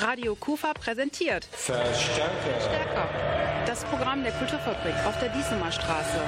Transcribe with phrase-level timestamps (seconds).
[0.00, 2.58] Radio Kufa präsentiert Verstärker.
[2.58, 3.06] Stärker.
[3.66, 6.18] Das Programm der Kulturfabrik auf der Diesemer Straße.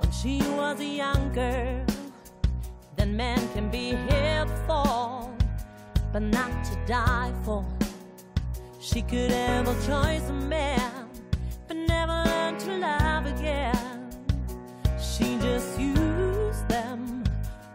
[0.00, 1.84] when she was a young girl
[2.96, 5.28] that man can be here for,
[6.12, 7.64] but not to die for.
[8.80, 11.08] She could a choice of man,
[11.66, 14.10] but never learn to love again.
[15.00, 17.24] She just used them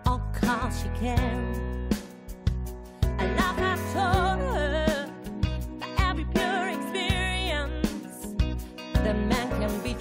[0.06, 1.90] all cause she can.
[3.20, 4.33] And love has told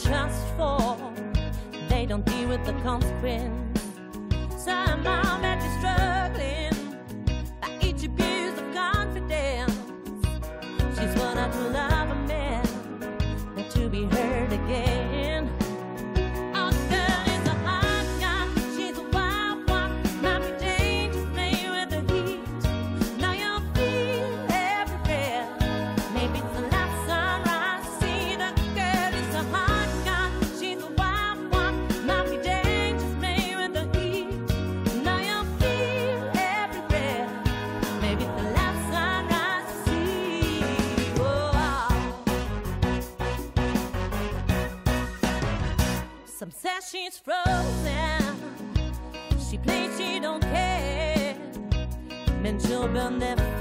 [0.04, 0.10] be
[0.56, 1.12] for.
[1.88, 3.80] They don't deal with the consequence.
[4.56, 6.74] Some mom that is struggling
[7.60, 9.76] by each abuse of confidence.
[10.98, 11.91] She's one out to love
[52.88, 53.51] Men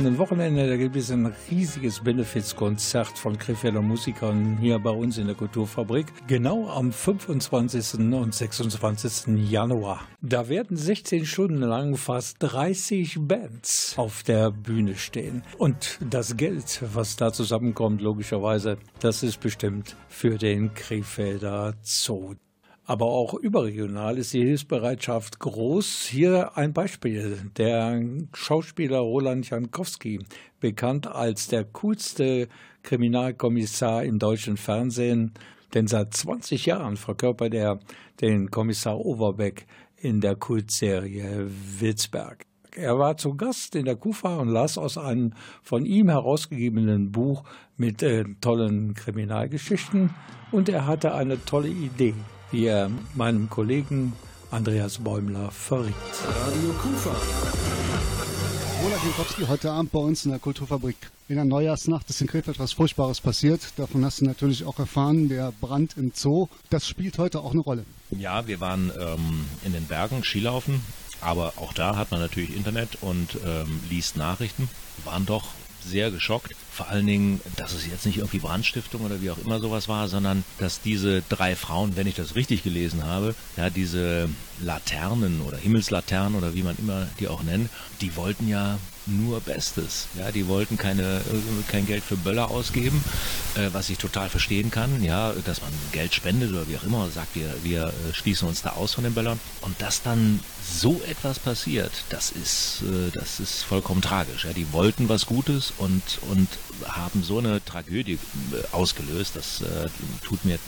[0.00, 5.26] kommenden Wochenende, da gibt es ein riesiges Benefizkonzert von Krefelder Musikern hier bei uns in
[5.26, 6.06] der Kulturfabrik.
[6.26, 8.00] Genau am 25.
[8.14, 9.50] und 26.
[9.50, 10.00] Januar.
[10.22, 15.42] Da werden 16 Stunden lang fast 30 Bands auf der Bühne stehen.
[15.58, 22.36] Und das Geld, was da zusammenkommt, logischerweise, das ist bestimmt für den Krefelder Zoo.
[22.90, 26.08] Aber auch überregional ist die Hilfsbereitschaft groß.
[26.10, 27.38] Hier ein Beispiel.
[27.56, 28.02] Der
[28.34, 30.18] Schauspieler Roland Jankowski,
[30.58, 32.48] bekannt als der coolste
[32.82, 35.34] Kriminalkommissar im deutschen Fernsehen,
[35.72, 37.78] denn seit 20 Jahren verkörpert er
[38.20, 41.48] den Kommissar Overbeck in der Kultserie
[41.78, 42.44] Wilsberg.
[42.74, 47.44] Er war zu Gast in der KUFA und las aus einem von ihm herausgegebenen Buch
[47.76, 50.10] mit äh, tollen Kriminalgeschichten
[50.50, 52.14] und er hatte eine tolle Idee
[52.50, 54.12] wie er meinem Kollegen
[54.50, 55.94] Andreas Bäumler verriet.
[56.24, 57.16] Radio Kufa.
[58.82, 60.96] Roland Jankowski heute Abend bei uns in der Kulturfabrik.
[61.28, 63.60] In der Neujahrsnacht ist in Krefeld etwas Furchtbares passiert.
[63.76, 66.48] Davon hast du natürlich auch erfahren, der Brand im Zoo.
[66.70, 67.84] Das spielt heute auch eine Rolle.
[68.10, 70.80] Ja, wir waren ähm, in den Bergen Skilaufen,
[71.20, 74.68] aber auch da hat man natürlich Internet und ähm, liest Nachrichten.
[75.04, 75.44] Waren doch
[75.84, 76.54] sehr geschockt.
[76.72, 80.08] Vor allen Dingen, dass es jetzt nicht irgendwie Brandstiftung oder wie auch immer sowas war,
[80.08, 84.28] sondern dass diese drei Frauen, wenn ich das richtig gelesen habe, ja, diese
[84.60, 90.06] Laternen oder Himmelslaternen oder wie man immer die auch nennt, die wollten ja nur Bestes.
[90.18, 91.20] Ja, die wollten keine,
[91.68, 93.02] kein Geld für Böller ausgeben,
[93.56, 95.02] äh, was ich total verstehen kann.
[95.02, 98.62] Ja, dass man Geld spendet oder wie auch immer, sagt, wir, wir äh, schließen uns
[98.62, 99.40] da aus von den Böllern.
[99.62, 104.44] Und dass dann so etwas passiert, das ist, äh, das ist vollkommen tragisch.
[104.44, 106.48] Ja, die wollten was Gutes und, und
[106.86, 108.18] haben so eine Tragödie
[108.52, 109.36] äh, ausgelöst.
[109.36, 109.88] Das äh,
[110.22, 110.58] tut mir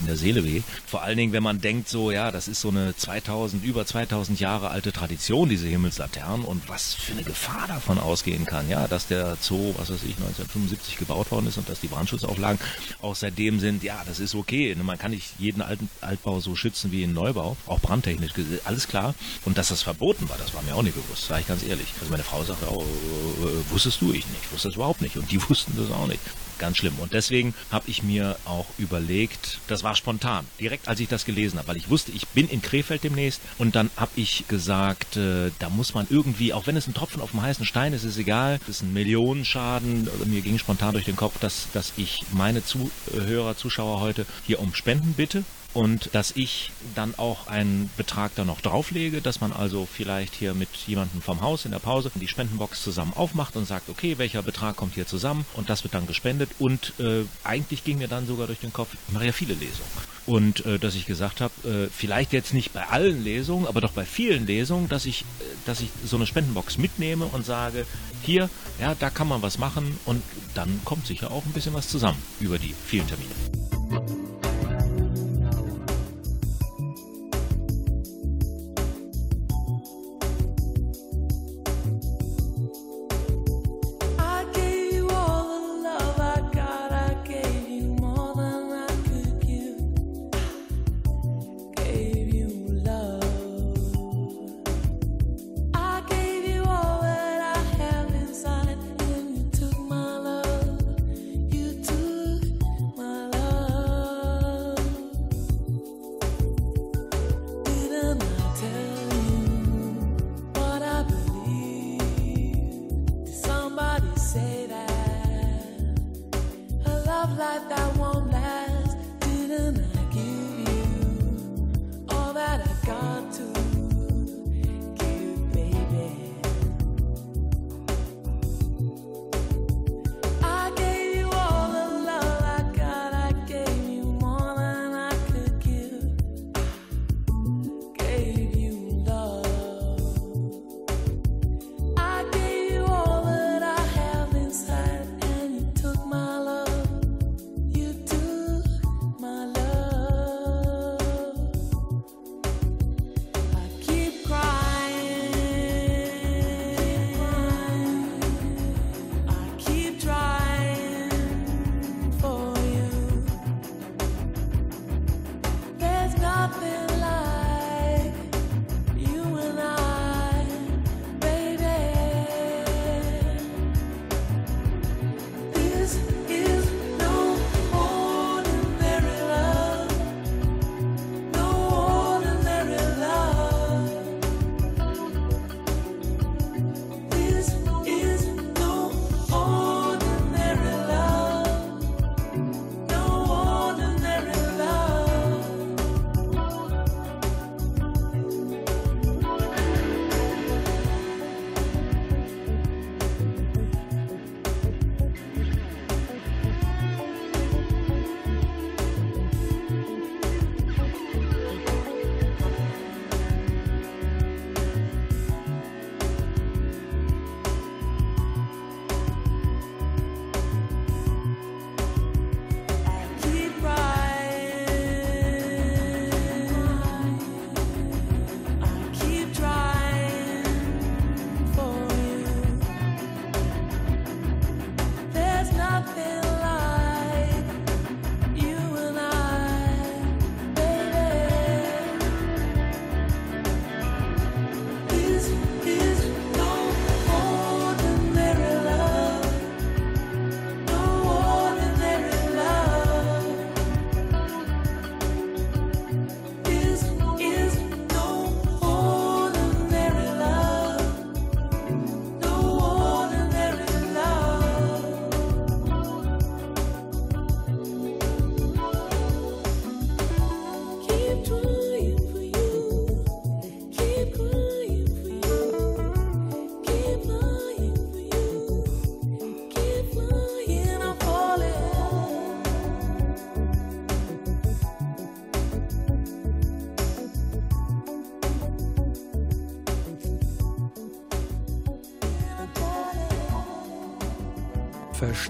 [0.00, 0.62] in der Seele weh.
[0.86, 4.40] Vor allen Dingen, wenn man denkt, so, ja, das ist so eine 2000, über 2000
[4.40, 9.06] Jahre alte Tradition, diese Himmelslaternen und was für eine Gefahr davon ausgehen kann, ja, dass
[9.06, 12.58] der Zoo, was weiß ich, 1975 gebaut worden ist und dass die Brandschutzauflagen
[13.02, 14.74] auch seitdem sind, ja, das ist okay.
[14.82, 18.32] Man kann nicht jeden alten Altbau so schützen wie einen Neubau, auch brandtechnisch,
[18.64, 19.14] alles klar.
[19.44, 21.88] Und dass das verboten war, das war mir auch nicht bewusst, sage ich ganz ehrlich.
[22.00, 25.30] Also meine Frau sagte, oh, äh, wusstest du ich nicht, wusste das überhaupt nicht und
[25.30, 26.20] die wussten das auch nicht
[26.60, 26.94] ganz schlimm.
[27.00, 31.58] Und deswegen habe ich mir auch überlegt, das war spontan, direkt als ich das gelesen
[31.58, 35.50] habe, weil ich wusste, ich bin in Krefeld demnächst und dann habe ich gesagt, äh,
[35.58, 38.18] da muss man irgendwie, auch wenn es ein Tropfen auf dem heißen Stein ist, ist
[38.18, 40.08] egal, das ist ein Millionenschaden.
[40.26, 44.74] Mir ging spontan durch den Kopf, dass, dass ich meine Zuhörer, Zuschauer heute hier um
[44.74, 49.86] Spenden bitte und dass ich dann auch einen Betrag da noch drauflege, dass man also
[49.90, 53.88] vielleicht hier mit jemandem vom Haus in der Pause die Spendenbox zusammen aufmacht und sagt,
[53.88, 55.44] okay, welcher Betrag kommt hier zusammen?
[55.54, 56.50] Und das wird dann gespendet.
[56.58, 59.90] Und äh, eigentlich ging mir dann sogar durch den Kopf, ich mache ja viele Lesungen.
[60.26, 63.92] Und äh, dass ich gesagt habe, äh, vielleicht jetzt nicht bei allen Lesungen, aber doch
[63.92, 65.24] bei vielen Lesungen, dass ich, äh,
[65.66, 67.86] dass ich so eine Spendenbox mitnehme und sage,
[68.22, 68.50] hier,
[68.80, 69.98] ja, da kann man was machen.
[70.04, 70.22] Und
[70.54, 74.29] dann kommt sicher auch ein bisschen was zusammen über die vielen Termine.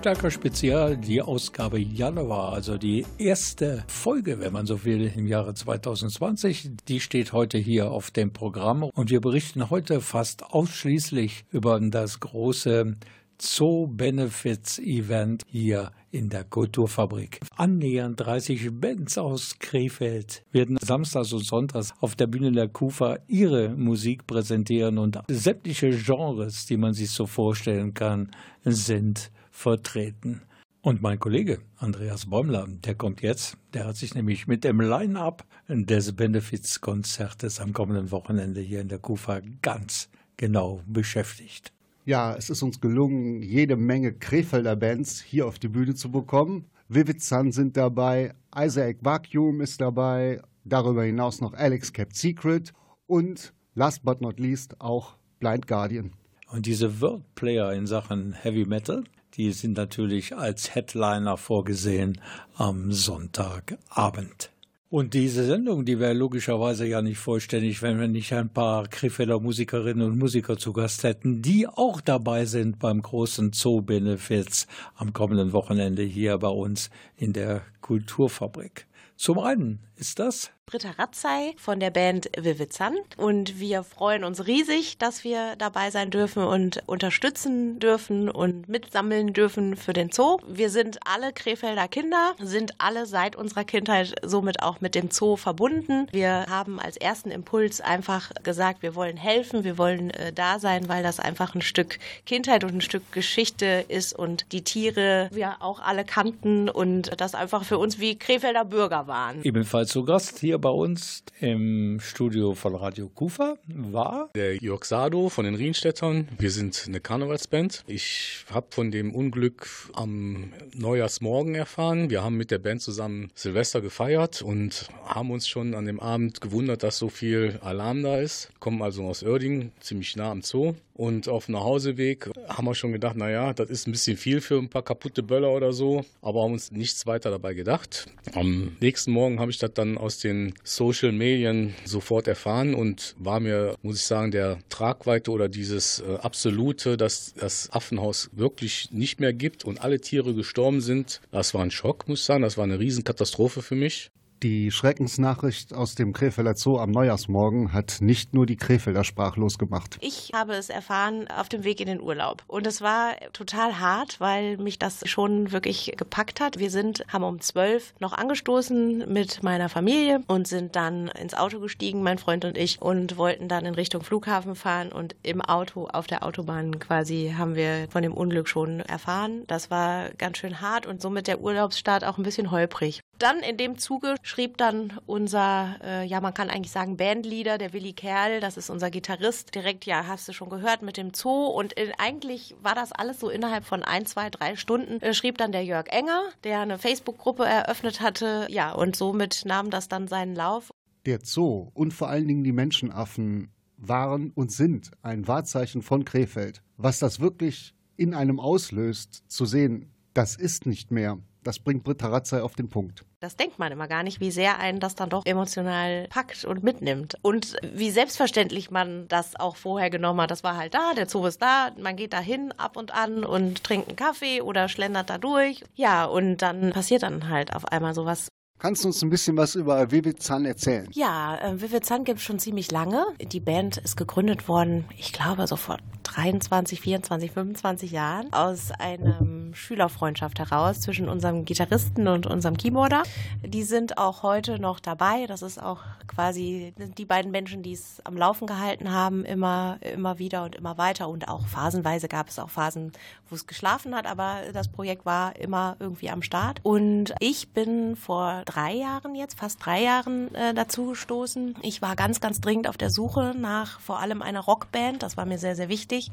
[0.00, 5.52] Verstärker Spezial, die Ausgabe Januar, also die erste Folge, wenn man so will, im Jahre
[5.52, 6.70] 2020.
[6.88, 12.18] Die steht heute hier auf dem Programm und wir berichten heute fast ausschließlich über das
[12.18, 12.96] große
[13.38, 17.40] Zoo Benefits Event hier in der Kulturfabrik.
[17.56, 23.68] Annähernd 30 Bands aus Krefeld werden samstags und sonntags auf der Bühne der Kufa ihre
[23.68, 28.30] Musik präsentieren und sämtliche Genres, die man sich so vorstellen kann,
[28.64, 29.30] sind
[29.60, 30.42] vertreten.
[30.82, 35.44] Und mein Kollege Andreas Bäumler, der kommt jetzt, der hat sich nämlich mit dem Line-Up
[35.68, 41.72] des Benefizkonzertes am kommenden Wochenende hier in der Kufa ganz genau beschäftigt.
[42.06, 46.64] Ja, es ist uns gelungen, jede Menge Krefelder Bands hier auf die Bühne zu bekommen.
[46.88, 52.72] Vivid Sun sind dabei, Isaac Vacuum ist dabei, darüber hinaus noch Alex Kept Secret
[53.06, 56.12] und last but not least auch Blind Guardian.
[56.50, 62.20] Und diese World Player in Sachen Heavy Metal, die sind natürlich als Headliner vorgesehen
[62.56, 64.50] am Sonntagabend.
[64.92, 69.38] Und diese Sendung, die wäre logischerweise ja nicht vollständig, wenn wir nicht ein paar Krefelder
[69.38, 75.52] Musikerinnen und Musiker zu Gast hätten, die auch dabei sind beim großen Zoo-Benefits am kommenden
[75.52, 78.88] Wochenende hier bei uns in der Kulturfabrik.
[79.14, 82.96] Zum einen ist das Britta Ratzei von der Band Vivid Sun.
[83.16, 89.32] Und wir freuen uns riesig, dass wir dabei sein dürfen und unterstützen dürfen und mitsammeln
[89.32, 90.38] dürfen für den Zoo.
[90.46, 95.36] Wir sind alle Krefelder Kinder, sind alle seit unserer Kindheit somit auch mit dem Zoo
[95.36, 96.06] verbunden.
[96.12, 100.88] Wir haben als ersten Impuls einfach gesagt, wir wollen helfen, wir wollen äh, da sein,
[100.88, 105.56] weil das einfach ein Stück Kindheit und ein Stück Geschichte ist und die Tiere wir
[105.60, 109.42] auch alle kannten und das einfach für uns wie Krefelder Bürger waren.
[109.42, 115.28] Ebenfalls zu Gast hier bei uns im Studio von Radio Kufa war der Jörg Sado
[115.30, 116.28] von den Rienstädtern.
[116.38, 117.82] Wir sind eine Karnevalsband.
[117.88, 122.08] Ich habe von dem Unglück am Neujahrsmorgen erfahren.
[122.08, 126.40] Wir haben mit der Band zusammen Silvester gefeiert und haben uns schon an dem Abend
[126.40, 128.52] gewundert, dass so viel Alarm da ist.
[128.60, 130.74] Kommen also aus Oerding, ziemlich nah am Zoo.
[131.00, 134.58] Und auf dem Nachhauseweg haben wir schon gedacht, naja, das ist ein bisschen viel für
[134.58, 138.06] ein paar kaputte Böller oder so, aber haben uns nichts weiter dabei gedacht.
[138.34, 143.40] Am nächsten Morgen habe ich das dann aus den Social Medien sofort erfahren und war
[143.40, 149.20] mir, muss ich sagen, der Tragweite oder dieses äh, absolute, dass das Affenhaus wirklich nicht
[149.20, 152.42] mehr gibt und alle Tiere gestorben sind, das war ein Schock, muss ich sagen.
[152.42, 154.10] Das war eine Riesenkatastrophe für mich.
[154.42, 159.98] Die Schreckensnachricht aus dem Krefelder Zoo am Neujahrsmorgen hat nicht nur die Krefelder sprachlos gemacht.
[160.00, 162.42] Ich habe es erfahren auf dem Weg in den Urlaub.
[162.46, 166.58] Und es war total hart, weil mich das schon wirklich gepackt hat.
[166.58, 171.60] Wir sind, haben um zwölf noch angestoßen mit meiner Familie und sind dann ins Auto
[171.60, 174.90] gestiegen, mein Freund und ich, und wollten dann in Richtung Flughafen fahren.
[174.90, 179.44] Und im Auto, auf der Autobahn quasi, haben wir von dem Unglück schon erfahren.
[179.48, 183.02] Das war ganz schön hart und somit der Urlaubsstart auch ein bisschen holprig.
[183.20, 187.74] Dann in dem Zuge schrieb dann unser, äh, ja, man kann eigentlich sagen, Bandleader, der
[187.74, 191.44] Willi Kerl, das ist unser Gitarrist, direkt, ja, hast du schon gehört, mit dem Zoo.
[191.48, 195.36] Und in, eigentlich war das alles so innerhalb von ein, zwei, drei Stunden, äh, schrieb
[195.36, 198.46] dann der Jörg Enger, der eine Facebook-Gruppe eröffnet hatte.
[198.48, 200.70] Ja, und somit nahm das dann seinen Lauf.
[201.04, 206.62] Der Zoo und vor allen Dingen die Menschenaffen waren und sind ein Wahrzeichen von Krefeld.
[206.78, 211.18] Was das wirklich in einem auslöst, zu sehen, das ist nicht mehr.
[211.42, 213.04] Das bringt Britta Ratzei auf den Punkt.
[213.20, 216.62] Das denkt man immer gar nicht, wie sehr einen das dann doch emotional packt und
[216.62, 217.16] mitnimmt.
[217.22, 220.30] Und wie selbstverständlich man das auch vorher genommen hat.
[220.30, 223.24] Das war halt da, der Zoo ist da, man geht da hin ab und an
[223.24, 225.64] und trinkt einen Kaffee oder schlendert da durch.
[225.74, 228.28] Ja, und dann passiert dann halt auf einmal sowas
[228.60, 230.86] Kannst du uns ein bisschen was über Vivid Sun erzählen?
[230.92, 233.06] Ja, äh, Vivid Sun gibt es schon ziemlich lange.
[233.18, 239.24] Die Band ist gegründet worden, ich glaube, so vor 23, 24, 25 Jahren aus einer
[239.52, 243.04] Schülerfreundschaft heraus zwischen unserem Gitarristen und unserem Keyboarder.
[243.44, 245.26] Die sind auch heute noch dabei.
[245.26, 250.18] Das ist auch quasi die beiden Menschen, die es am Laufen gehalten haben, immer, immer
[250.18, 251.08] wieder und immer weiter.
[251.08, 252.92] Und auch phasenweise gab es auch Phasen,
[253.30, 256.60] wo es geschlafen hat, aber das Projekt war immer irgendwie am Start.
[256.62, 261.56] Und ich bin vor drei Jahren jetzt, fast drei Jahren äh, dazu gestoßen.
[261.62, 265.02] Ich war ganz, ganz dringend auf der Suche nach vor allem einer Rockband.
[265.02, 266.10] Das war mir sehr, sehr wichtig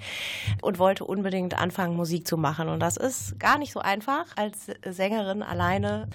[0.62, 2.70] und wollte unbedingt anfangen, Musik zu machen.
[2.70, 6.08] Und das ist gar nicht so einfach als Sängerin alleine.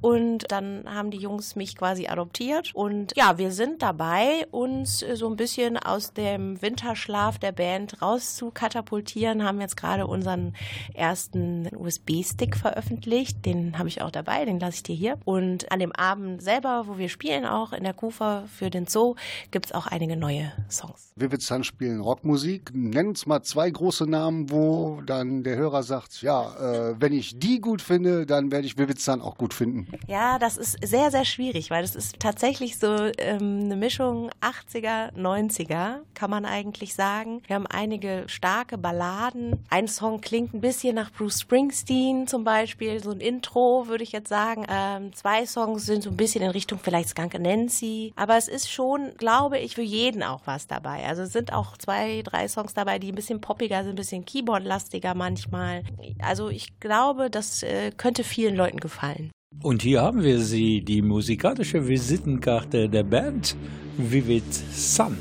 [0.00, 2.74] Und dann haben die Jungs mich quasi adoptiert.
[2.74, 8.34] Und ja, wir sind dabei, uns so ein bisschen aus dem Winterschlaf der Band raus
[8.34, 9.44] zu katapultieren.
[9.44, 10.54] Haben jetzt gerade unseren
[10.94, 13.44] ersten USB-Stick veröffentlicht.
[13.44, 15.18] Den habe ich auch dabei, den lasse ich dir hier.
[15.24, 19.14] Und an dem Abend selber, wo wir spielen, auch in der Kufa für den Zoo,
[19.50, 21.12] gibt es auch einige neue Songs.
[21.16, 22.70] Vivid Sun spielen Rockmusik.
[22.74, 27.12] Nennen nenn uns mal zwei große Namen, wo dann der Hörer sagt, ja, äh, wenn
[27.12, 29.88] ich die gut finde, dann werde ich Vivid Sun auch gut finden.
[30.06, 35.12] Ja, das ist sehr, sehr schwierig, weil das ist tatsächlich so ähm, eine Mischung 80er,
[35.14, 37.42] 90er, kann man eigentlich sagen.
[37.46, 39.64] Wir haben einige starke Balladen.
[39.68, 44.12] Ein Song klingt ein bisschen nach Bruce Springsteen zum Beispiel, so ein Intro, würde ich
[44.12, 44.64] jetzt sagen.
[44.68, 48.12] Ähm, zwei Songs sind so ein bisschen in Richtung vielleicht Skunk Nancy.
[48.16, 51.04] Aber es ist schon, glaube ich, für jeden auch was dabei.
[51.04, 54.24] Also es sind auch zwei, drei Songs dabei, die ein bisschen poppiger sind, ein bisschen
[54.24, 55.82] Keyboard-lastiger manchmal.
[56.20, 59.30] Also ich glaube, das äh, könnte vielen Leuten gefallen.
[59.60, 63.54] Und hier haben wir sie, die musikalische Visitenkarte der Band
[63.98, 65.18] Vivid Sun.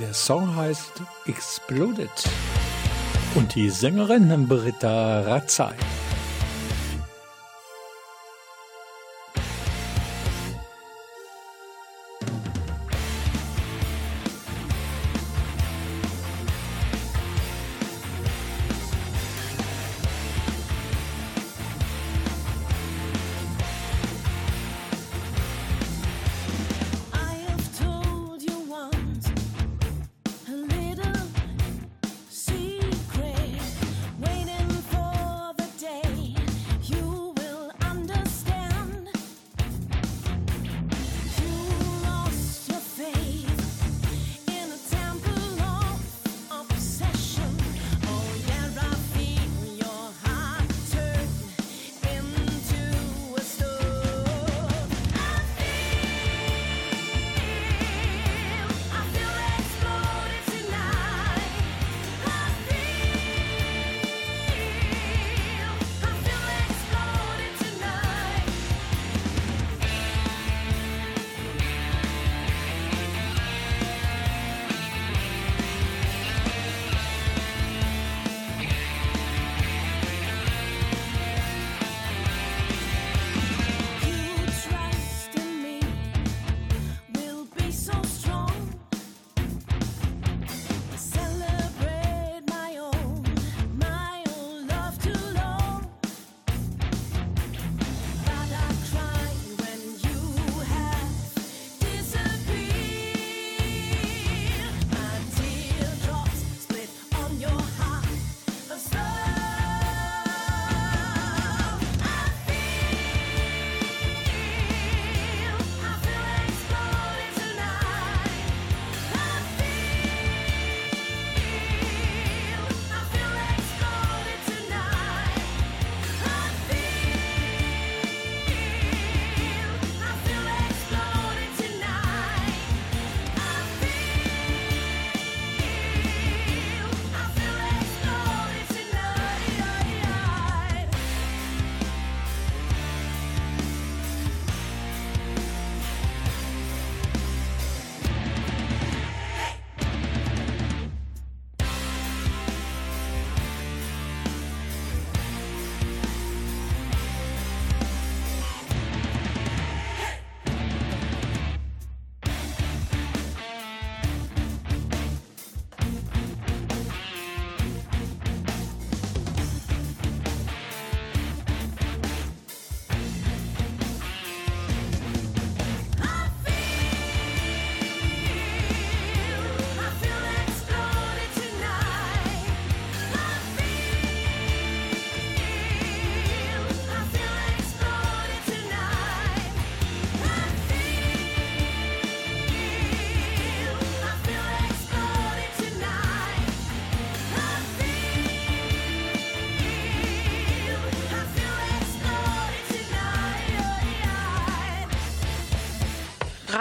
[0.00, 2.10] Der Song heißt Exploded.
[3.36, 5.74] Und die Sängerin Britta Razzai.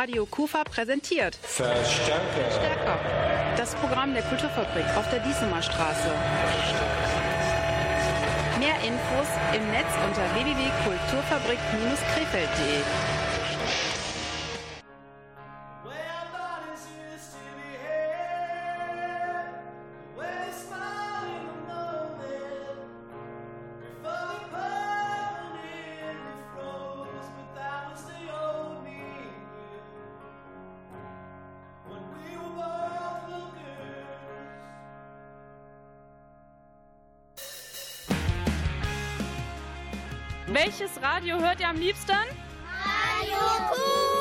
[0.06, 1.36] Radio Kufa präsentiert.
[1.42, 2.52] Verstärker.
[2.52, 3.00] Stärker.
[3.58, 6.12] Das Programm der Kulturfabrik auf der Diesemer Straße.
[8.60, 13.25] Mehr Infos im Netz unter www.kulturfabrik-krefeld.de.
[40.56, 42.14] Welches Radio hört ihr am liebsten?
[42.14, 43.38] Radio
[43.70, 44.15] Kufa!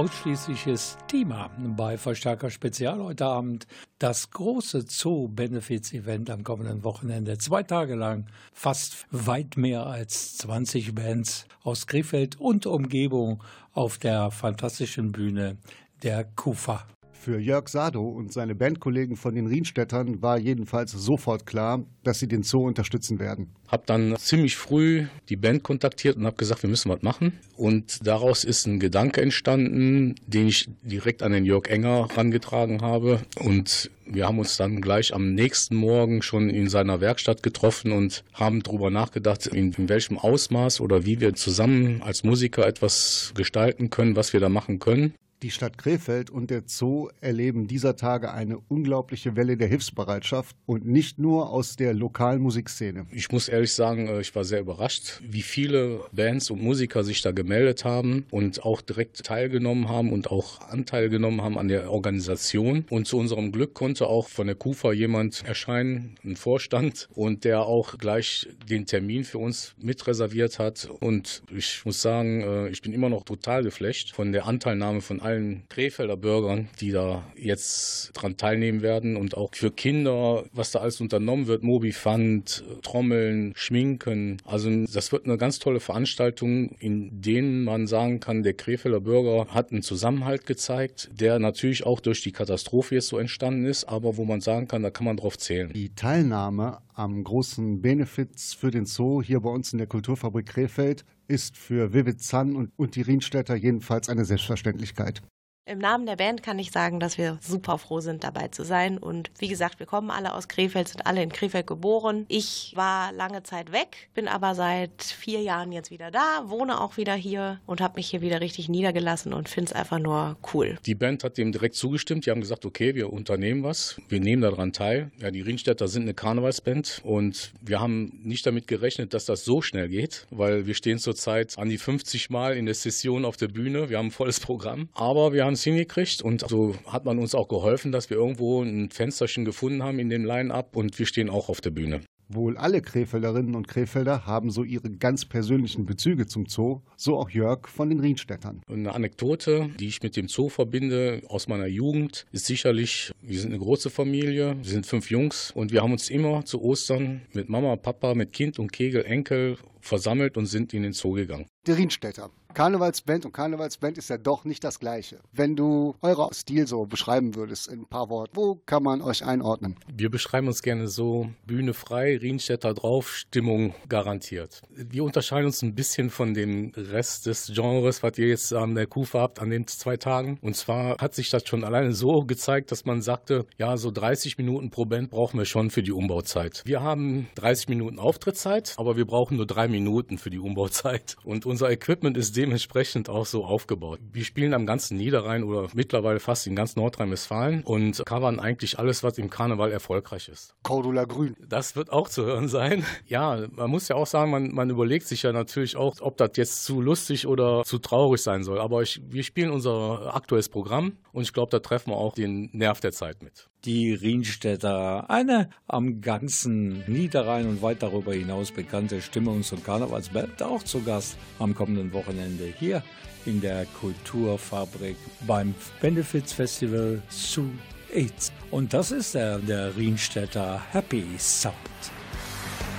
[0.00, 3.66] Ausschließliches Thema bei Verstärker Spezial heute Abend.
[3.98, 7.36] Das große Zoo-Benefits-Event am kommenden Wochenende.
[7.36, 14.30] Zwei Tage lang fast weit mehr als 20 Bands aus Krefeld und Umgebung auf der
[14.30, 15.58] fantastischen Bühne
[16.02, 16.86] der KUFA.
[17.20, 22.28] Für Jörg Sado und seine Bandkollegen von den Rienstädtern war jedenfalls sofort klar, dass sie
[22.28, 23.50] den Zoo unterstützen werden.
[23.68, 27.38] Hab dann ziemlich früh die Band kontaktiert und habe gesagt, wir müssen was machen.
[27.58, 33.20] Und daraus ist ein Gedanke entstanden, den ich direkt an den Jörg Enger herangetragen habe.
[33.38, 38.24] Und wir haben uns dann gleich am nächsten Morgen schon in seiner Werkstatt getroffen und
[38.32, 43.90] haben darüber nachgedacht, in, in welchem Ausmaß oder wie wir zusammen als Musiker etwas gestalten
[43.90, 45.12] können, was wir da machen können.
[45.42, 50.84] Die Stadt Krefeld und der Zoo erleben dieser Tage eine unglaubliche Welle der Hilfsbereitschaft und
[50.84, 53.06] nicht nur aus der lokalen Musikszene.
[53.10, 57.22] Ich muss ehrlich sagen, äh, ich war sehr überrascht, wie viele Bands und Musiker sich
[57.22, 61.90] da gemeldet haben und auch direkt teilgenommen haben und auch Anteil genommen haben an der
[61.90, 62.84] Organisation.
[62.90, 67.62] Und zu unserem Glück konnte auch von der KUFA jemand erscheinen, ein Vorstand, und der
[67.62, 70.90] auch gleich den Termin für uns mitreserviert hat.
[71.00, 75.20] Und ich muss sagen, äh, ich bin immer noch total geflecht von der Anteilnahme von
[75.20, 80.72] allen allen Krefelder Bürgern, die da jetzt dran teilnehmen werden und auch für Kinder, was
[80.72, 84.38] da alles unternommen wird, Mobi Fund, Trommeln, Schminken.
[84.44, 89.46] Also das wird eine ganz tolle Veranstaltung, in denen man sagen kann, der Krefelder Bürger
[89.54, 94.16] hat einen Zusammenhalt gezeigt, der natürlich auch durch die Katastrophe jetzt so entstanden ist, aber
[94.16, 95.72] wo man sagen kann, da kann man drauf zählen.
[95.72, 101.04] Die Teilnahme am großen Benefits für den Zoo hier bei uns in der Kulturfabrik Krefeld
[101.30, 105.22] ist für Vivid Sun und, und die Rienstädter jedenfalls eine Selbstverständlichkeit.
[105.66, 108.98] Im Namen der Band kann ich sagen, dass wir super froh sind, dabei zu sein.
[108.98, 112.24] Und wie gesagt, wir kommen alle aus Krefeld, sind alle in Krefeld geboren.
[112.28, 116.96] Ich war lange Zeit weg, bin aber seit vier Jahren jetzt wieder da, wohne auch
[116.96, 120.78] wieder hier und habe mich hier wieder richtig niedergelassen und finde es einfach nur cool.
[120.86, 122.26] Die Band hat dem direkt zugestimmt.
[122.26, 125.12] Die haben gesagt, okay, wir unternehmen was, wir nehmen daran teil.
[125.20, 129.62] Ja, die Rienstädter sind eine Karnevalsband und wir haben nicht damit gerechnet, dass das so
[129.62, 133.48] schnell geht, weil wir stehen zurzeit an die 50 Mal in der Session auf der
[133.48, 133.90] Bühne.
[133.90, 137.34] Wir haben ein volles Programm, aber wir haben es hingekriegt und so hat man uns
[137.34, 141.30] auch geholfen, dass wir irgendwo ein Fensterchen gefunden haben in dem Line-Up und wir stehen
[141.30, 142.00] auch auf der Bühne.
[142.32, 147.28] Wohl alle Krefelderinnen und Krefelder haben so ihre ganz persönlichen Bezüge zum Zoo, so auch
[147.28, 148.62] Jörg von den Rienstädtern.
[148.70, 153.50] Eine Anekdote, die ich mit dem Zoo verbinde aus meiner Jugend, ist sicherlich, wir sind
[153.50, 157.48] eine große Familie, wir sind fünf Jungs und wir haben uns immer zu Ostern mit
[157.48, 161.46] Mama, Papa, mit Kind und Kegel, Enkel versammelt und sind in den Zoo gegangen.
[161.66, 162.30] Die Rienstädter.
[162.54, 165.20] Karnevalsband und Karnevalsband ist ja doch nicht das Gleiche.
[165.32, 169.24] Wenn du euren Stil so beschreiben würdest in ein paar Worten, wo kann man euch
[169.24, 169.76] einordnen?
[169.94, 174.62] Wir beschreiben uns gerne so Bühne frei, Rienstädter drauf, Stimmung garantiert.
[174.70, 178.86] Wir unterscheiden uns ein bisschen von dem Rest des Genres, was ihr jetzt an der
[178.86, 180.38] Kufa habt, an den zwei Tagen.
[180.42, 184.38] Und zwar hat sich das schon alleine so gezeigt, dass man sagte, ja, so 30
[184.38, 186.62] Minuten pro Band brauchen wir schon für die Umbauzeit.
[186.64, 191.16] Wir haben 30 Minuten Auftrittszeit, aber wir brauchen nur drei Minuten für die Umbauzeit.
[191.22, 194.00] Und unser Equipment ist dementsprechend auch so aufgebaut.
[194.14, 199.02] Wir spielen am ganzen Niederrhein oder mittlerweile fast in ganz Nordrhein-Westfalen und covern eigentlich alles,
[199.02, 200.54] was im Karneval erfolgreich ist.
[200.62, 201.36] Cordula Grün.
[201.46, 202.84] Das wird auch zu hören sein.
[203.06, 206.30] Ja, man muss ja auch sagen, man, man überlegt sich ja natürlich auch, ob das
[206.36, 208.60] jetzt zu lustig oder zu traurig sein soll.
[208.60, 212.50] Aber ich, wir spielen unser aktuelles Programm und ich glaube, da treffen wir auch den
[212.52, 219.00] Nerv der Zeit mit die Rienstädter, eine am ganzen Niederrhein und weit darüber hinaus bekannte
[219.00, 222.82] Stimmungs- und Karnevalsband, auch zu Gast am kommenden Wochenende hier
[223.26, 224.96] in der Kulturfabrik
[225.26, 227.50] beim Benefits Festival zu
[227.92, 228.32] AIDS.
[228.50, 231.54] Und das ist der, der Rienstädter Happy Sound.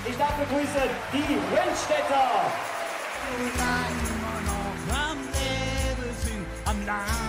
[0.08, 2.52] Ich darf begrüßen die Rienstädter!
[4.90, 7.21] Am Leben am Nachrichten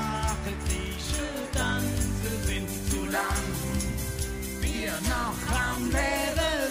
[3.13, 3.45] lang.
[4.59, 6.62] Wir noch am Leben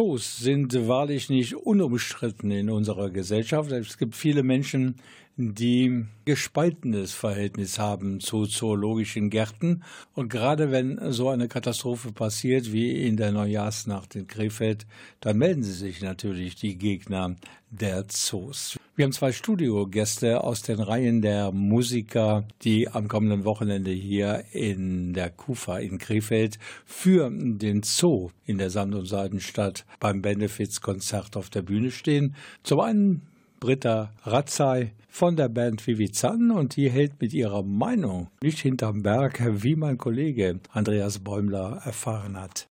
[0.00, 3.70] Zoos sind wahrlich nicht unumstritten in unserer Gesellschaft.
[3.70, 4.94] Es gibt viele Menschen,
[5.36, 9.82] die gespaltenes Verhältnis haben zu zoologischen Gärten.
[10.14, 14.86] Und gerade wenn so eine Katastrophe passiert wie in der Neujahrsnacht in Krefeld,
[15.20, 17.36] dann melden sie sich natürlich die Gegner
[17.68, 18.78] der Zoos.
[19.00, 25.14] Wir haben zwei Studiogäste aus den Reihen der Musiker, die am kommenden Wochenende hier in
[25.14, 31.48] der Kufa in Krefeld für den Zoo in der Sand- und Seidenstadt beim Benefizkonzert auf
[31.48, 32.34] der Bühne stehen.
[32.62, 33.22] Zum einen
[33.58, 39.40] Britta Ratzai von der Band Vivizan und die hält mit ihrer Meinung nicht hinterm Berg,
[39.62, 42.69] wie mein Kollege Andreas Bäumler erfahren hat.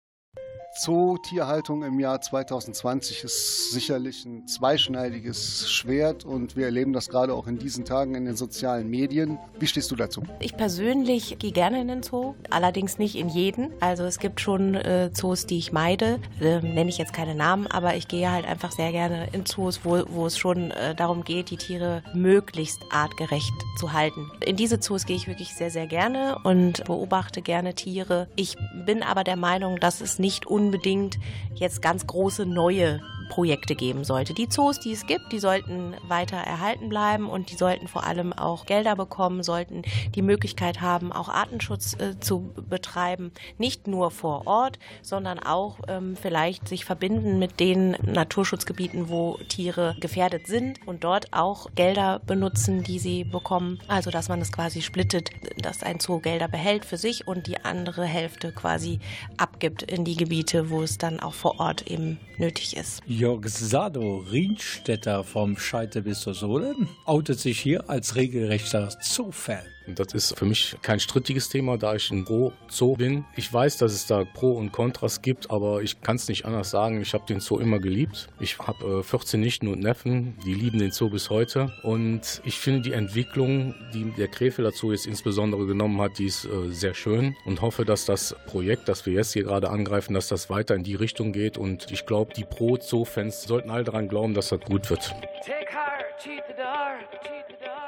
[0.74, 7.48] Zootierhaltung im Jahr 2020 ist sicherlich ein zweischneidiges Schwert und wir erleben das gerade auch
[7.48, 9.40] in diesen Tagen in den sozialen Medien.
[9.60, 10.24] Wie stehst du dazu?
[10.40, 13.72] Ich persönlich gehe gerne in den Zoo, allerdings nicht in jeden.
[13.80, 17.68] Also es gibt schon äh, Zoos, die ich meide, äh, nenne ich jetzt keine Namen,
[17.68, 21.24] aber ich gehe halt einfach sehr gerne in Zoos, wo, wo es schon äh, darum
[21.24, 24.32] geht, die Tiere möglichst artgerecht zu halten.
[24.46, 28.28] In diese Zoos gehe ich wirklich sehr, sehr gerne und beobachte gerne Tiere.
[28.36, 31.18] Ich bin aber der Meinung, dass es nicht unbedingt
[31.56, 34.34] jetzt ganz große neue Projekte geben sollte.
[34.34, 38.34] Die Zoos, die es gibt, die sollten weiter erhalten bleiben und die sollten vor allem
[38.34, 39.84] auch Gelder bekommen, sollten
[40.16, 43.32] die Möglichkeit haben, auch Artenschutz äh, zu betreiben.
[43.58, 49.96] Nicht nur vor Ort, sondern auch ähm, vielleicht sich verbinden mit den Naturschutzgebieten, wo Tiere
[50.00, 53.80] gefährdet sind und dort auch Gelder benutzen, die sie bekommen.
[53.88, 55.30] Also, dass man es quasi splittet,
[55.62, 59.00] dass ein Zoo Gelder behält für sich und die andere Hälfte quasi
[59.38, 63.02] abgibt in die Gebiete, wo es dann auch vor Ort eben nötig ist.
[63.18, 66.76] Jörg Sado Rienstädter vom Scheite bis zur Sohle
[67.06, 69.66] outet sich hier als regelrechter Zoo-Fan.
[69.96, 73.26] Das ist für mich kein strittiges Thema, da ich ein Pro-Zoo bin.
[73.36, 76.70] Ich weiß, dass es da Pro und Kontras gibt, aber ich kann es nicht anders
[76.70, 77.02] sagen.
[77.02, 78.28] Ich habe den Zoo immer geliebt.
[78.40, 81.72] Ich habe äh, 14 Nichten und Neffen, die lieben den Zoo bis heute.
[81.84, 86.46] Und ich finde die Entwicklung, die der Krefelder Zoo jetzt insbesondere genommen hat, die ist
[86.46, 90.28] äh, sehr schön und hoffe, dass das Projekt, das wir jetzt hier gerade angreifen, dass
[90.28, 91.58] das weiter in die Richtung geht.
[91.58, 95.14] Und ich glaube, die Pro-Zoo-Fans sollten alle daran glauben, dass das gut wird.
[95.46, 97.87] Take heart, cheat the dark, cheat the dark.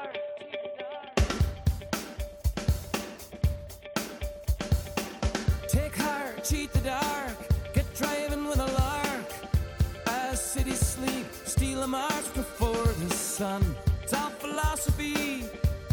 [13.40, 13.64] Sun.
[14.02, 15.44] It's philosophy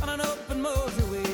[0.02, 1.34] on an open motorway,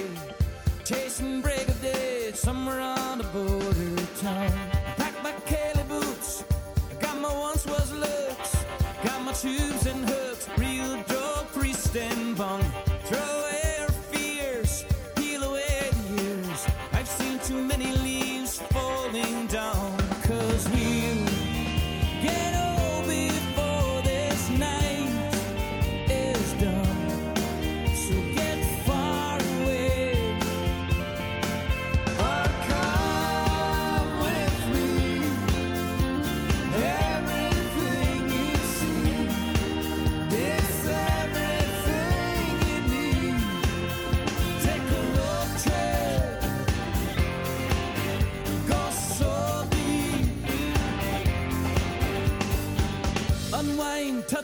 [0.85, 4.53] chasing break of day somewhere on the border town.
[5.01, 6.43] Pack my Kelly boots,
[6.91, 8.51] I got my once was looks,
[9.03, 10.97] got my tubes and hooks, real
[11.55, 12.22] free stand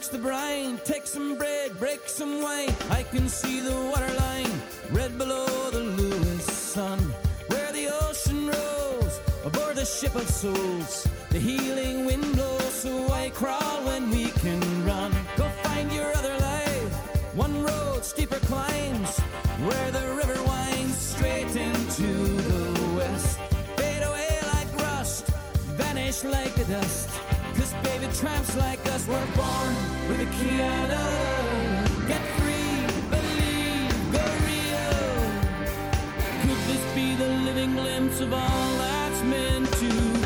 [0.10, 2.74] the brine, take some bread, break some wine.
[2.90, 4.52] I can see the waterline,
[4.92, 7.00] red below the Lewis sun,
[7.48, 11.08] where the ocean rolls aboard the ship of souls.
[11.30, 15.12] The healing wind blows, so I crawl when we can run.
[15.38, 16.94] Go find your other life,
[17.36, 19.20] one road, steeper climbs,
[19.68, 22.08] where the river winds straight into
[22.50, 23.38] the west.
[23.78, 25.28] Fade away like rust,
[25.78, 27.29] vanish like the dust.
[28.14, 29.76] Tramps like us were born
[30.10, 35.00] with a key and a Get free, believe, go real.
[36.42, 40.19] Could this be the living glimpse of all that's meant to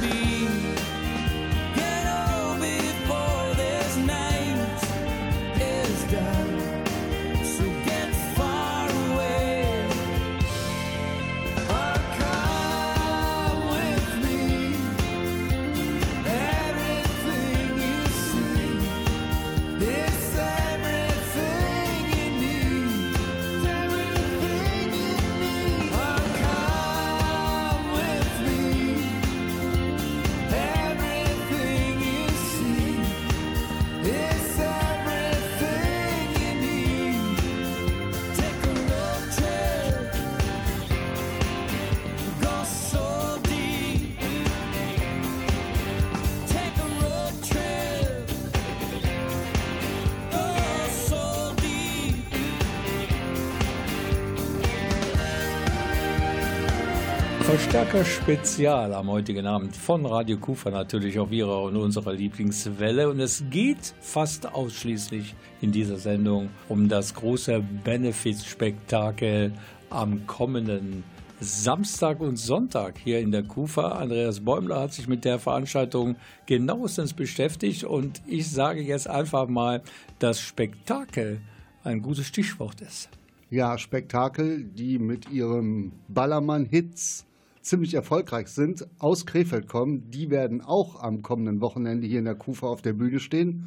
[57.54, 63.08] Verstärker Spezial am heutigen Abend von Radio Kufa natürlich auf ihrer und unserer Lieblingswelle.
[63.08, 69.54] Und es geht fast ausschließlich in dieser Sendung um das große Benefizspektakel
[69.92, 71.04] am kommenden
[71.42, 74.00] Samstag und Sonntag hier in der Kufa.
[74.00, 76.16] Andreas Bäumler hat sich mit der Veranstaltung
[76.48, 79.84] genauestens beschäftigt und ich sage jetzt einfach mal,
[80.18, 81.40] dass Spektakel
[81.84, 83.10] ein gutes Stichwort ist.
[83.52, 87.28] Ja, Spektakel, die mit ihrem Ballermann-Hits
[87.64, 90.10] ziemlich erfolgreich sind, aus Krefeld kommen.
[90.12, 93.66] Die werden auch am kommenden Wochenende hier in der Kufa auf der Bühne stehen.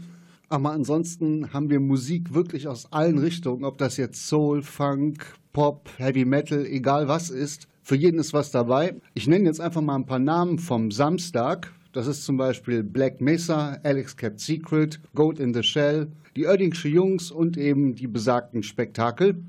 [0.48, 5.88] Aber ansonsten haben wir Musik wirklich aus allen Richtungen, ob das jetzt Soul, Funk, Pop,
[5.96, 7.66] Heavy Metal, egal was ist.
[7.82, 8.96] Für jeden ist was dabei.
[9.14, 11.72] Ich nenne jetzt einfach mal ein paar Namen vom Samstag.
[11.92, 16.88] Das ist zum Beispiel Black Mesa, Alex Kept Secret, Goat in the Shell, die Oerdingsche
[16.88, 19.42] Jungs und eben die besagten Spektakel.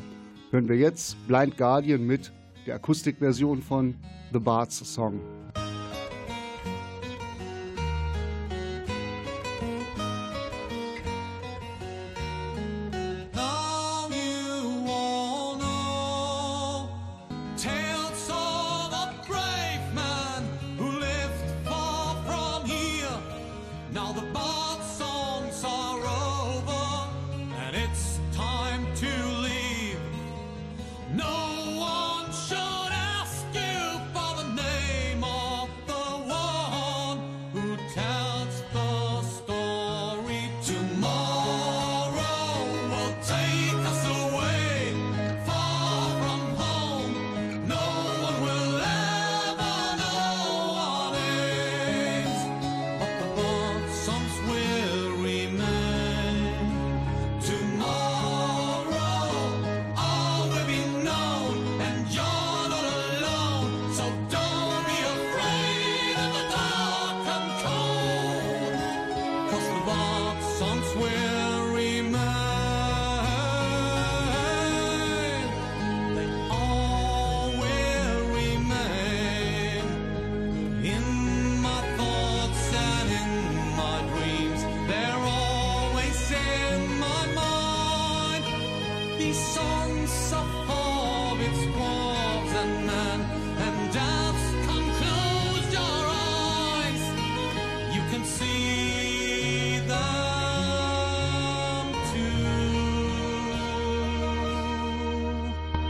[0.49, 2.31] hören wir jetzt Blind Guardian mit
[2.65, 3.95] der Akustikversion von
[4.31, 5.19] The Bards Song.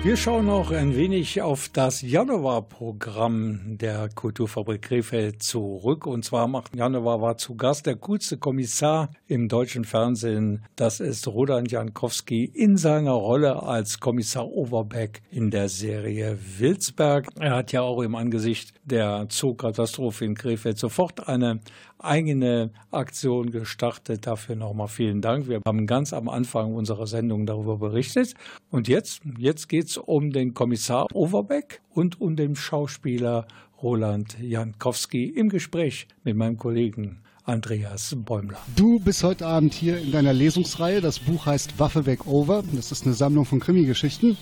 [0.03, 6.07] Wir schauen noch ein wenig auf das Januarprogramm der Kulturfabrik Krefeld zurück.
[6.07, 6.73] Und zwar am 8.
[6.73, 10.63] Januar war zu Gast der coolste Kommissar im deutschen Fernsehen.
[10.77, 17.27] Das ist Roland Jankowski in seiner Rolle als Kommissar Overbeck in der Serie Wilsberg.
[17.37, 21.59] Er hat ja auch im Angesicht der Zookatastrophe in Krefeld sofort eine
[21.99, 24.27] eigene Aktion gestartet.
[24.27, 25.49] Dafür nochmal vielen Dank.
[25.49, 28.33] Wir haben ganz am Anfang unserer Sendung darüber berichtet.
[28.71, 33.45] Und jetzt, jetzt geht es um den Kommissar Overbeck und um den Schauspieler
[33.83, 38.57] Roland Jankowski im Gespräch mit meinem Kollegen Andreas Bäumler.
[38.77, 41.01] Du bist heute Abend hier in deiner Lesungsreihe.
[41.01, 42.63] Das Buch heißt Waffe weg over.
[42.71, 44.37] Das ist eine Sammlung von Krimi-Geschichten.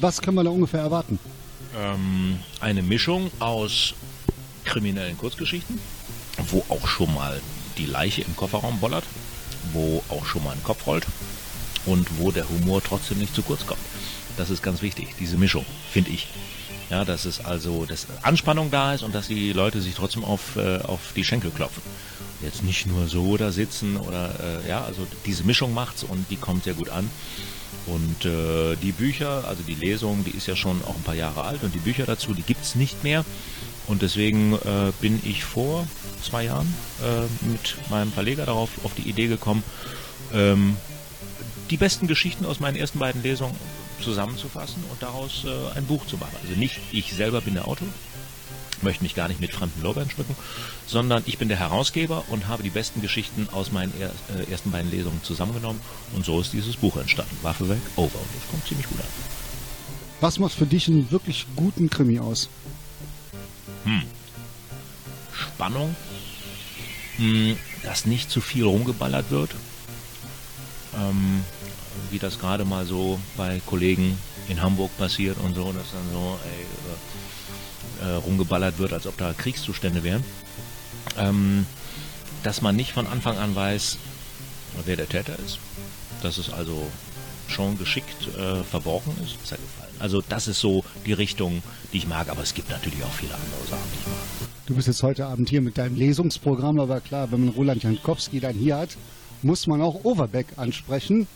[0.00, 1.18] Was kann man da ungefähr erwarten?
[1.76, 3.94] Ähm, eine Mischung aus
[4.64, 5.80] kriminellen Kurzgeschichten,
[6.50, 7.40] wo auch schon mal
[7.76, 9.04] die Leiche im Kofferraum bollert,
[9.72, 11.06] wo auch schon mal ein Kopf rollt
[11.86, 13.80] und wo der Humor trotzdem nicht zu kurz kommt.
[14.36, 16.28] Das ist ganz wichtig, diese Mischung, finde ich.
[16.90, 20.56] Ja, dass es also, dass Anspannung da ist und dass die Leute sich trotzdem auf,
[20.56, 21.82] äh, auf die Schenkel klopfen.
[22.42, 26.36] Jetzt nicht nur so da sitzen oder, äh, ja, also diese Mischung macht's und die
[26.36, 27.10] kommt sehr gut an.
[27.86, 31.44] Und äh, die Bücher, also die Lesung, die ist ja schon auch ein paar Jahre
[31.44, 33.24] alt und die Bücher dazu, die gibt's nicht mehr.
[33.86, 35.86] Und deswegen äh, bin ich vor
[36.22, 36.72] zwei Jahren
[37.02, 39.62] äh, mit meinem Verleger darauf auf die Idee gekommen,
[40.32, 40.76] ähm,
[41.70, 43.54] die besten Geschichten aus meinen ersten beiden Lesungen
[44.02, 46.36] zusammenzufassen und daraus äh, ein Buch zu machen.
[46.42, 47.88] Also nicht ich selber bin der Autor,
[48.82, 50.36] möchte mich gar nicht mit fremden Lorbeeren schmücken,
[50.86, 54.70] sondern ich bin der Herausgeber und habe die besten Geschichten aus meinen er, äh, ersten
[54.70, 55.80] beiden Lesungen zusammengenommen
[56.14, 57.36] und so ist dieses Buch entstanden.
[57.42, 58.18] Waffe weg, over.
[58.18, 59.06] Und das kommt ziemlich gut an.
[60.20, 62.48] Was macht für dich einen wirklich guten Krimi aus?
[63.84, 64.02] Hm.
[65.32, 65.94] Spannung,
[67.16, 69.50] hm, dass nicht zu viel rumgeballert wird,
[70.96, 71.44] ähm,
[72.10, 74.18] wie das gerade mal so bei Kollegen
[74.48, 79.32] in Hamburg passiert und so, dass dann so ey, äh, rumgeballert wird, als ob da
[79.32, 80.24] Kriegszustände wären.
[81.18, 81.66] Ähm,
[82.42, 83.98] dass man nicht von Anfang an weiß,
[84.84, 85.58] wer der Täter ist.
[86.22, 86.86] Dass es also
[87.48, 89.36] schon geschickt äh, verborgen ist.
[89.42, 89.58] Das
[89.98, 93.34] Also das ist so die Richtung, die ich mag, aber es gibt natürlich auch viele
[93.34, 94.48] andere Sachen, die ich mag.
[94.66, 98.40] Du bist jetzt heute Abend hier mit deinem Lesungsprogramm, aber klar, wenn man Roland Jankowski
[98.40, 98.96] dann hier hat,
[99.42, 101.26] muss man auch Overbeck ansprechen.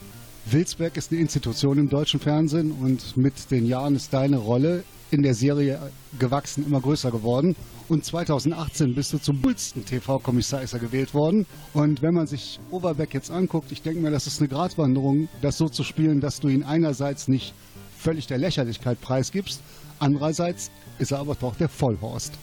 [0.53, 5.23] Wilsberg ist eine Institution im deutschen Fernsehen und mit den Jahren ist deine Rolle in
[5.23, 5.79] der Serie
[6.19, 7.57] gewachsen, immer größer geworden.
[7.89, 11.47] Und 2018 bist du zum bullsten TV-Kommissar gewählt worden.
[11.73, 15.59] Und wenn man sich Overbeck jetzt anguckt, ich denke mir, das ist eine Gratwanderung, das
[15.59, 17.55] so zu spielen, dass du ihn einerseits nicht
[17.99, 19.61] völlig der Lächerlichkeit preisgibst,
[19.99, 22.35] andererseits ist er aber doch der Vollhorst.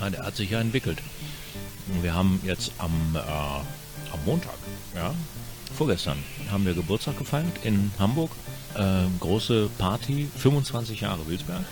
[0.00, 0.98] Ja, der hat sich ja entwickelt.
[2.00, 4.54] Wir haben jetzt am, äh, am Montag,
[4.94, 5.14] ja,
[5.74, 6.18] vorgestern,
[6.50, 8.30] haben wir Geburtstag gefeiert in Hamburg
[8.76, 11.64] äh, große Party, 25 Jahre Wilsberg,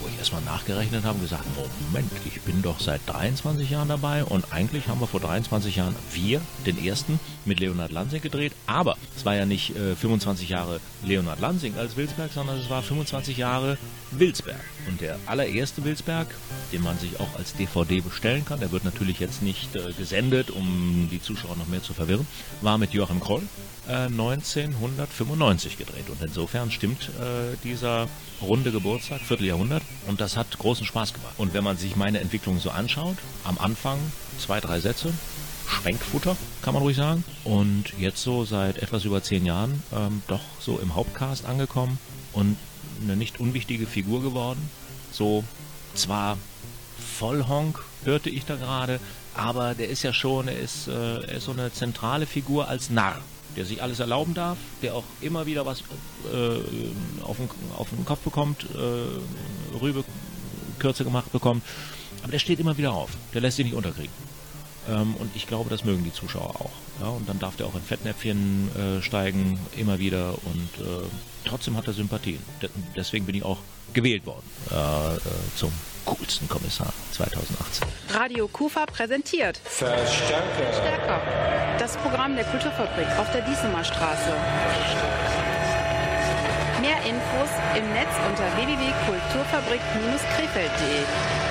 [0.00, 1.44] wo ich erstmal nachgerechnet habe und gesagt,
[1.86, 5.94] Moment, ich bin doch seit 23 Jahren dabei und eigentlich haben wir vor 23 Jahren
[6.12, 10.80] wir den ersten mit Leonhard Lansing gedreht, aber es war ja nicht äh, 25 Jahre
[11.04, 13.78] Leonhard Lansing als Wilsberg, sondern es war 25 Jahre
[14.10, 14.60] Wilsberg.
[14.88, 16.28] Und der allererste Wilsberg,
[16.72, 20.50] den man sich auch als DVD bestellen kann, der wird natürlich jetzt nicht äh, gesendet,
[20.50, 22.26] um die Zuschauer noch mehr zu verwirren,
[22.60, 23.42] war mit Joachim Kroll
[23.88, 26.08] äh, 1995 gedreht.
[26.10, 28.08] Und insofern stimmt äh, dieser
[28.40, 31.34] runde Geburtstag, Vierteljahrhundert, und das hat großen Spaß gemacht.
[31.38, 33.98] Und wenn man sich meine Entwicklung so anschaut, am Anfang
[34.38, 35.12] zwei, drei Sätze,
[35.68, 37.24] Schwenkfutter, kann man ruhig sagen.
[37.44, 41.98] Und jetzt so seit etwas über zehn Jahren ähm, doch so im Hauptcast angekommen
[42.32, 42.56] und
[43.02, 44.70] eine nicht unwichtige Figur geworden.
[45.12, 45.44] So
[45.94, 46.38] zwar
[47.18, 49.00] Vollhonk hörte ich da gerade,
[49.34, 52.90] aber der ist ja schon, er ist, äh, er ist so eine zentrale Figur als
[52.90, 53.20] Narr,
[53.56, 55.80] der sich alles erlauben darf, der auch immer wieder was
[56.32, 60.04] äh, auf, den, auf den Kopf bekommt, äh, Rübe
[60.78, 61.62] kürzer gemacht bekommt,
[62.22, 64.12] aber der steht immer wieder auf, der lässt sich nicht unterkriegen.
[64.88, 66.70] Ähm, und ich glaube, das mögen die Zuschauer auch.
[67.00, 70.34] Ja, und dann darf der auch in Fettnäpfchen äh, steigen, immer wieder.
[70.44, 71.04] Und äh,
[71.44, 72.40] trotzdem hat er Sympathien.
[72.62, 73.58] De deswegen bin ich auch
[73.92, 75.18] gewählt worden äh, äh
[75.56, 75.72] zum
[76.08, 77.86] coolsten Kommissar 2018.
[78.14, 80.72] Radio Kufa präsentiert Verstärker.
[80.72, 81.20] Stärker.
[81.78, 84.32] Das Programm der Kulturfabrik auf der Diesemer Straße.
[86.80, 91.47] Mehr Infos im Netz unter www.kulturfabrik-krefeld.de.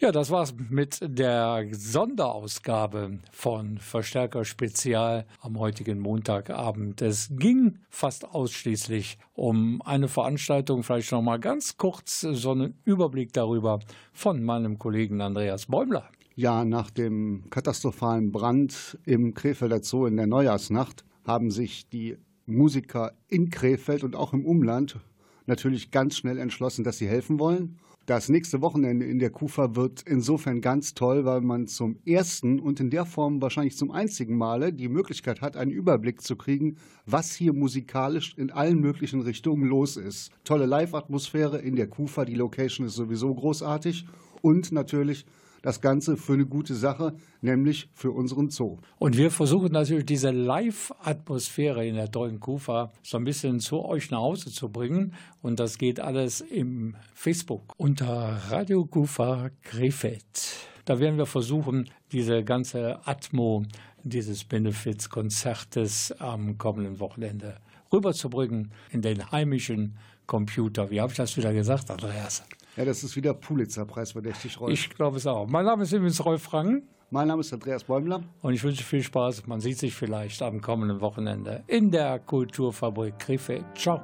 [0.00, 7.02] Ja, das war's mit der Sonderausgabe von Verstärker Spezial am heutigen Montagabend.
[7.02, 13.34] Es ging fast ausschließlich um eine Veranstaltung, vielleicht noch mal ganz kurz so einen Überblick
[13.34, 13.80] darüber
[14.14, 16.08] von meinem Kollegen Andreas Bäumler.
[16.34, 23.12] Ja, nach dem katastrophalen Brand im Krefelder Zoo in der Neujahrsnacht haben sich die Musiker
[23.28, 24.98] in Krefeld und auch im Umland
[25.44, 27.76] natürlich ganz schnell entschlossen, dass sie helfen wollen
[28.10, 32.80] das nächste Wochenende in der Kufa wird insofern ganz toll, weil man zum ersten und
[32.80, 37.32] in der Form wahrscheinlich zum einzigen Male die Möglichkeit hat, einen Überblick zu kriegen, was
[37.32, 40.32] hier musikalisch in allen möglichen Richtungen los ist.
[40.42, 44.06] Tolle Live-Atmosphäre in der Kufa, die Location ist sowieso großartig
[44.42, 45.24] und natürlich
[45.62, 48.78] das Ganze für eine gute Sache, nämlich für unseren Zoo.
[48.98, 54.10] Und wir versuchen natürlich diese Live-Atmosphäre in der tollen Kufa so ein bisschen zu euch
[54.10, 55.14] nach Hause zu bringen.
[55.42, 60.56] Und das geht alles im Facebook unter Radio Kufa Krefeld.
[60.84, 63.64] Da werden wir versuchen, diese ganze Atmo
[64.02, 67.56] dieses Benefits-Konzertes am kommenden Wochenende
[67.92, 69.96] rüberzubringen in den heimischen
[70.26, 70.90] Computer.
[70.90, 72.44] Wie habe ich das wieder gesagt, Andreas?
[72.80, 74.72] Ja, das ist wieder Pulitzer-Preis verdächtig, Rolf.
[74.72, 75.46] Ich glaube es auch.
[75.46, 76.80] Mein Name ist übrigens Rolf Rang.
[77.10, 78.22] Mein Name ist Andreas Bäumler.
[78.40, 79.46] Und ich wünsche viel Spaß.
[79.46, 83.66] Man sieht sich vielleicht am kommenden Wochenende in der Kulturfabrik Krefeld.
[83.74, 84.00] Ciao.